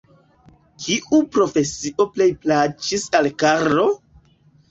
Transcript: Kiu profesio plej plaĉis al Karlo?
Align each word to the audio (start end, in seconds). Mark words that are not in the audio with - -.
Kiu 0.85 1.19
profesio 1.35 2.07
plej 2.15 2.27
plaĉis 2.45 3.05
al 3.19 3.31
Karlo? 3.43 3.85